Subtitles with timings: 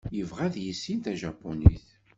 [0.15, 1.85] Yebɣa ad yissin tajapunit.